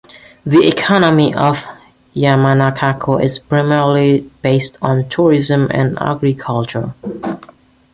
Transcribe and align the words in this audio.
The 0.47 0.67
economy 0.67 1.31
of 1.31 1.67
Yamanakako 2.15 3.23
is 3.23 3.37
primarily 3.37 4.21
based 4.41 4.79
on 4.81 5.07
tourism 5.09 5.67
and 5.69 5.95
agriculture. 6.01 6.95